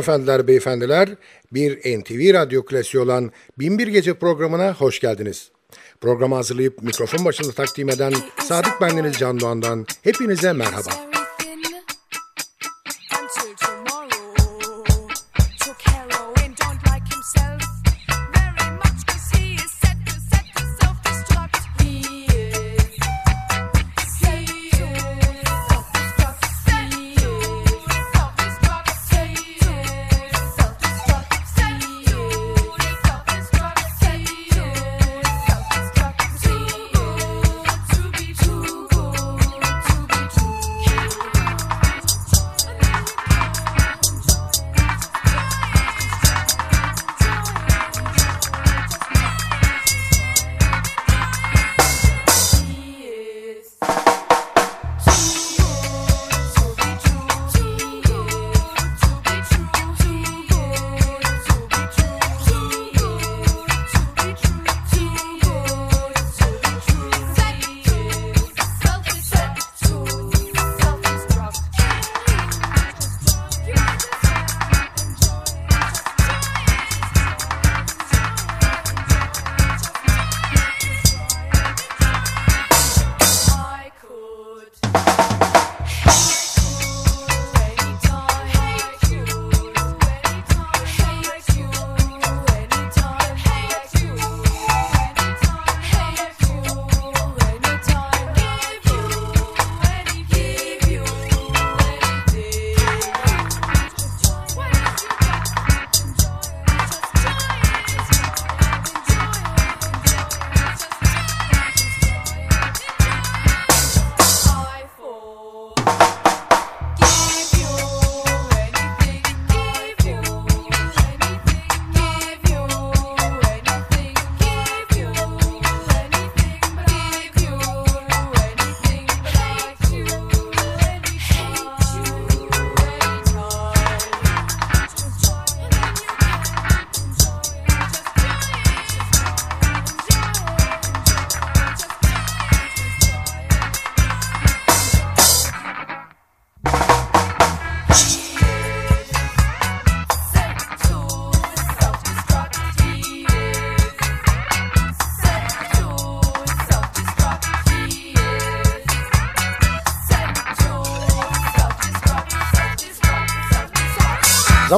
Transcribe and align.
Hanımefendiler, 0.00 0.48
beyefendiler, 0.48 1.08
bir 1.52 2.00
NTV 2.00 2.34
Radyo 2.34 2.64
klasiği 2.64 3.02
olan 3.02 3.32
Binbir 3.58 3.86
Gece 3.86 4.14
programına 4.14 4.74
hoş 4.74 5.00
geldiniz. 5.00 5.50
Programı 6.00 6.34
hazırlayıp 6.34 6.82
mikrofon 6.82 7.24
başında 7.24 7.52
takdim 7.52 7.88
eden 7.88 8.12
Sadık 8.38 8.80
Bendeniz 8.80 9.16
Can 9.18 9.40
Doğan'dan 9.40 9.86
hepinize 10.02 10.52
merhaba. 10.52 11.09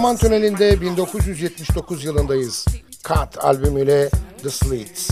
Zaman 0.02 0.16
tünelinde 0.16 0.80
1979 0.80 2.04
yılındayız. 2.04 2.66
Cut 3.04 3.44
albümüyle 3.44 4.10
The 4.42 4.50
Slits. 4.50 5.11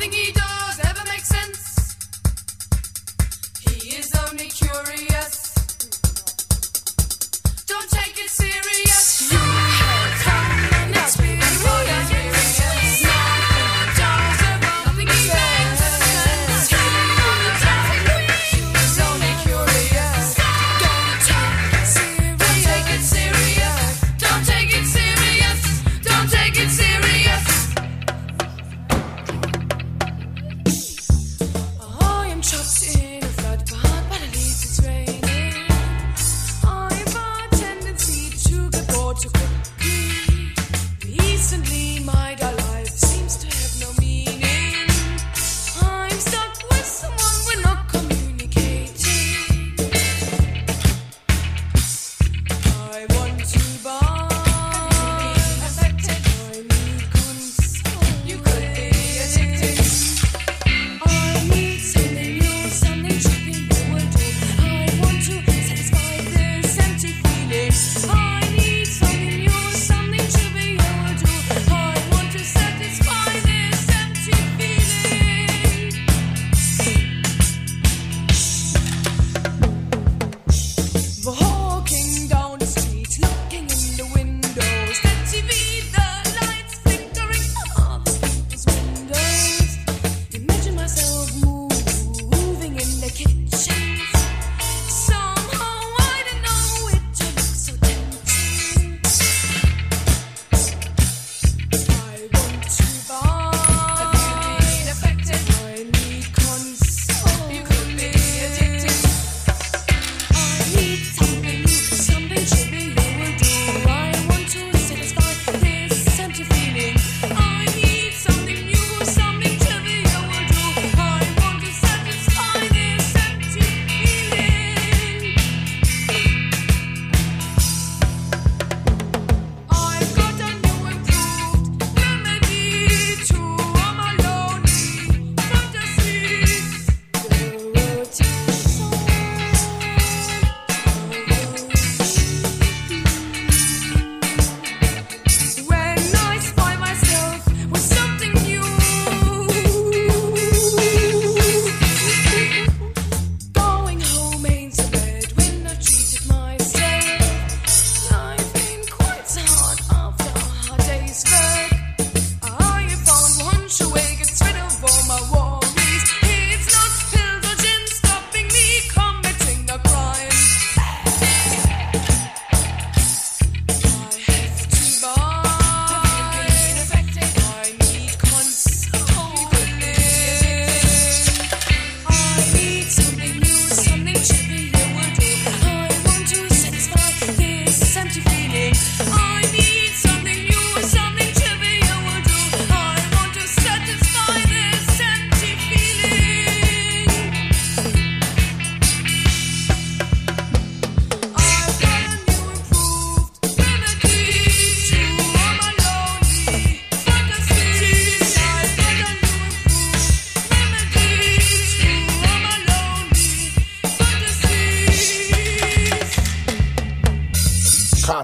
Nothing 0.00 0.18
he 0.18 0.32
does 0.32 0.80
ever 0.82 1.04
makes 1.10 1.28
sense. 1.28 1.69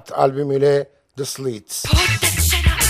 Hot 0.06 0.18
albümüyle 0.18 0.88
The 1.16 1.25
Slits. 1.25 1.84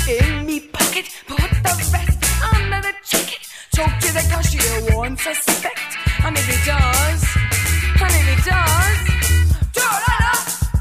in 0.08 0.44
me 0.46 0.61
pocket, 0.73 1.06
put 1.28 1.38
the 1.38 1.70
rest 1.92 2.25
under 2.54 2.82
the 2.82 2.92
jacket. 3.04 3.40
Talk 3.76 4.00
to 4.00 4.08
the 4.08 4.23
cashier, 4.30 4.96
won't 4.96 5.20
suspect. 5.20 5.80
And 6.26 6.37
if 6.37 6.46
he 6.46 6.70
does, 6.70 7.25
and 8.02 8.11
if 8.11 8.26
he 8.28 8.37
does, 8.50 8.99
da-da-da, 9.75 10.32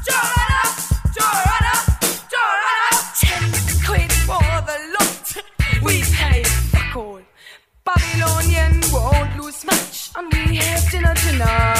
da-da-da, 0.06 0.62
da-da-da. 1.16 1.74
Ten 3.20 3.50
quid 3.86 4.12
for 4.28 4.48
the 4.68 4.78
lot, 4.96 5.26
we 5.82 6.02
pay 6.02 6.42
fuck 6.44 6.96
all. 6.96 7.20
Babylonian 7.84 8.80
won't 8.92 9.42
lose 9.42 9.64
much, 9.64 10.10
and 10.16 10.32
we 10.32 10.56
have 10.56 10.90
dinner 10.90 11.14
tonight. 11.14 11.75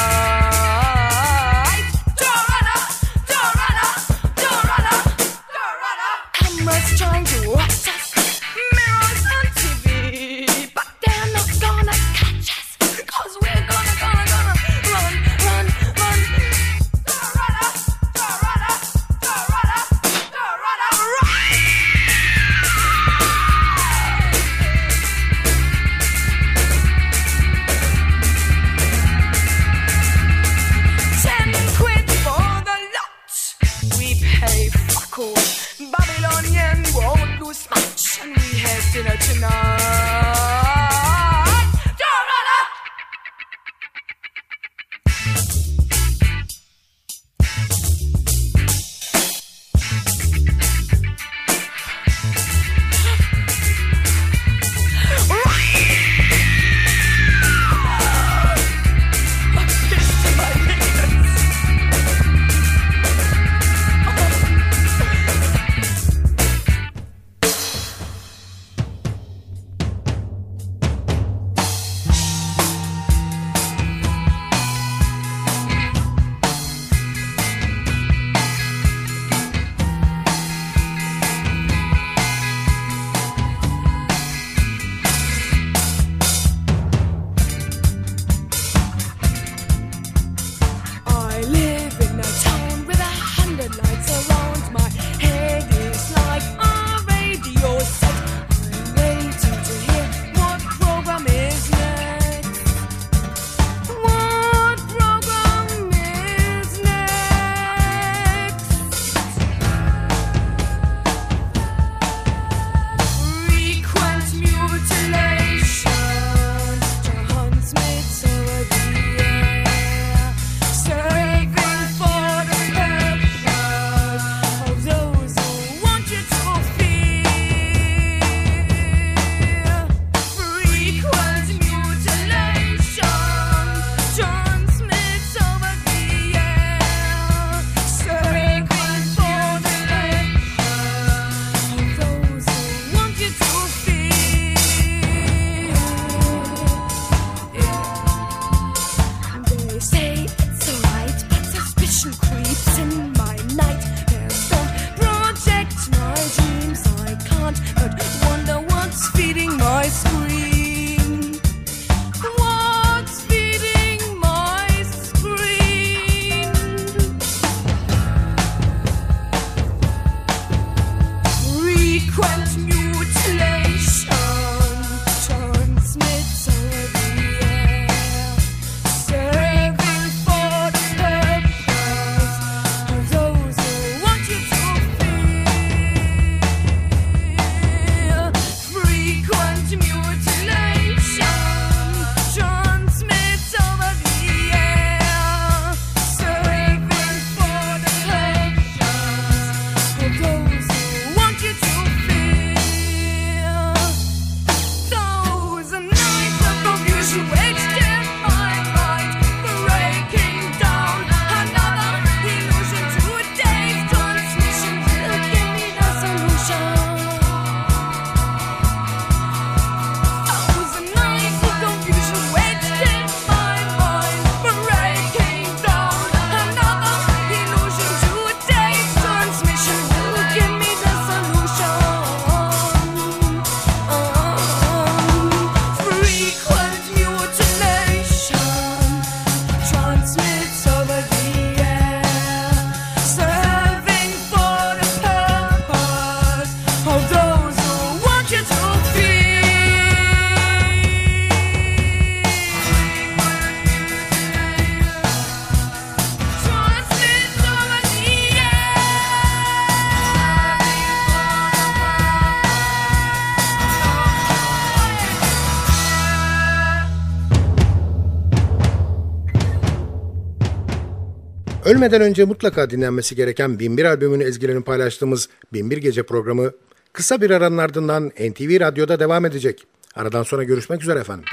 Ölmeden 271.67 272.01
önce 272.01 272.25
mutlaka 272.25 272.71
dinlenmesi 272.71 273.17
gereken 273.17 273.59
1001 273.59 273.85
albümünü 273.85 274.25
ezgilerini 274.25 274.65
paylaştığımız 274.65 275.29
1001 275.53 275.77
Gece 275.77 276.03
programı 276.03 276.51
kısa 276.93 277.21
bir 277.21 277.31
aranın 277.31 277.59
ardından 277.59 278.07
NTV 278.07 278.61
Radyo'da 278.61 279.01
devam 279.01 279.25
edecek. 279.25 279.67
Aradan 279.95 280.23
sonra 280.23 280.45
görüşmek 280.45 280.83
üzere 280.83 280.99
efendim. 280.99 281.25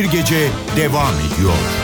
bir 0.00 0.04
gece 0.04 0.48
devam 0.76 1.14
ediyor. 1.14 1.79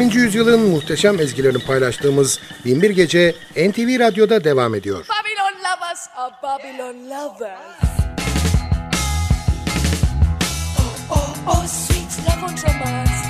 20. 0.00 0.16
yüzyılın 0.16 0.60
muhteşem 0.60 1.20
ezgilerini 1.20 1.58
paylaştığımız 1.64 2.40
1001 2.64 2.90
Gece 2.90 3.34
NTV 3.56 3.98
Radyo'da 3.98 4.44
devam 4.44 4.74
ediyor. 4.74 5.06
Babylon 5.08 5.60
lovers 5.60 6.08
are 6.16 6.34
Babylon 6.42 7.10
lovers. 7.10 7.58
Oh, 10.78 11.10
oh, 11.10 11.34
oh, 11.46 11.66
sweet 11.66 12.26
love 12.26 12.44
on 12.44 12.74
romance. 12.74 13.29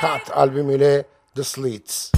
Cut 0.00 0.36
albümüyle 0.36 1.04
The 1.34 1.44
Slits. 1.44 2.15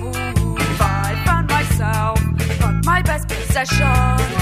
move. 0.00 0.80
I 0.80 1.22
found 1.26 1.48
myself, 1.48 2.20
but 2.60 2.84
my 2.84 3.02
best 3.02 3.28
possession. 3.28 4.41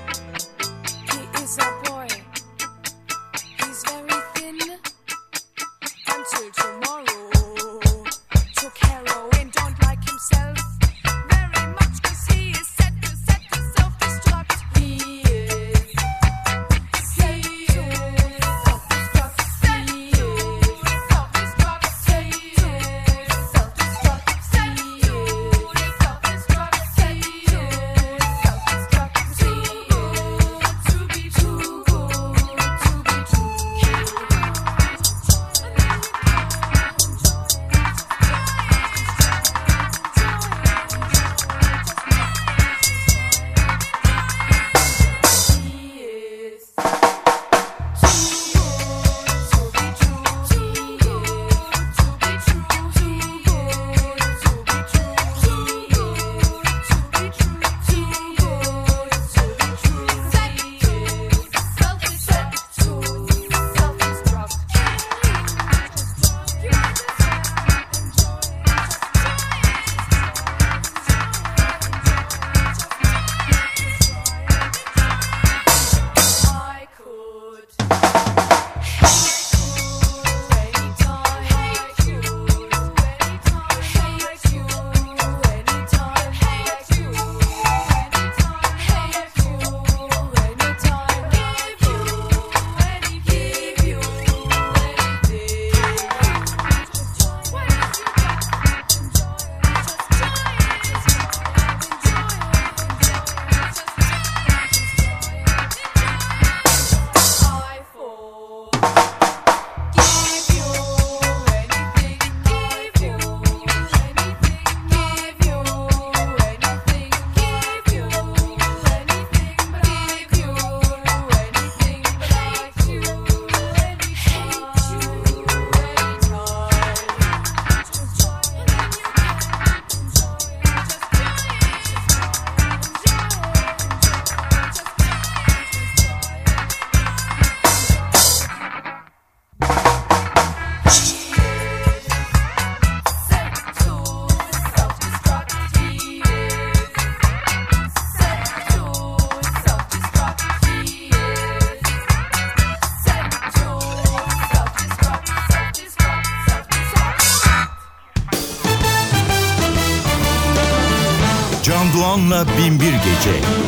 Doğan'la 162.31 162.45
Binbir 162.57 162.93
Gece. 162.93 163.60